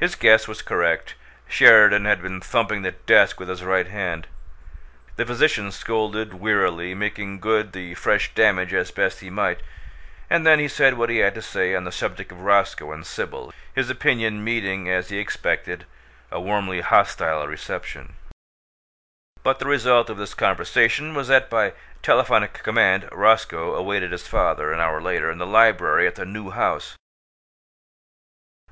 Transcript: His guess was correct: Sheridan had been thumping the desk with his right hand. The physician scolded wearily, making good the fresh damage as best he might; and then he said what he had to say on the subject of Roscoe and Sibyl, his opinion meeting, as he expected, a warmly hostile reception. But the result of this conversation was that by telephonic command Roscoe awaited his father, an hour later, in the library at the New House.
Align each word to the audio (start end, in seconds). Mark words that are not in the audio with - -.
His 0.00 0.16
guess 0.16 0.48
was 0.48 0.62
correct: 0.62 1.14
Sheridan 1.46 2.06
had 2.06 2.20
been 2.20 2.40
thumping 2.40 2.82
the 2.82 2.90
desk 2.90 3.38
with 3.38 3.48
his 3.48 3.62
right 3.62 3.86
hand. 3.86 4.26
The 5.14 5.24
physician 5.24 5.70
scolded 5.70 6.34
wearily, 6.34 6.92
making 6.92 7.38
good 7.38 7.70
the 7.72 7.94
fresh 7.94 8.34
damage 8.34 8.74
as 8.74 8.90
best 8.90 9.20
he 9.20 9.30
might; 9.30 9.60
and 10.28 10.44
then 10.44 10.58
he 10.58 10.66
said 10.66 10.94
what 10.94 11.08
he 11.08 11.18
had 11.18 11.36
to 11.36 11.40
say 11.42 11.72
on 11.76 11.84
the 11.84 11.92
subject 11.92 12.32
of 12.32 12.40
Roscoe 12.40 12.90
and 12.90 13.06
Sibyl, 13.06 13.54
his 13.72 13.88
opinion 13.88 14.42
meeting, 14.42 14.90
as 14.90 15.10
he 15.10 15.18
expected, 15.20 15.86
a 16.32 16.40
warmly 16.40 16.80
hostile 16.80 17.46
reception. 17.46 18.14
But 19.44 19.60
the 19.60 19.68
result 19.68 20.10
of 20.10 20.16
this 20.16 20.34
conversation 20.34 21.14
was 21.14 21.28
that 21.28 21.48
by 21.48 21.74
telephonic 22.02 22.54
command 22.64 23.08
Roscoe 23.12 23.76
awaited 23.76 24.10
his 24.10 24.26
father, 24.26 24.72
an 24.72 24.80
hour 24.80 25.00
later, 25.00 25.30
in 25.30 25.38
the 25.38 25.46
library 25.46 26.08
at 26.08 26.16
the 26.16 26.26
New 26.26 26.50
House. 26.50 26.96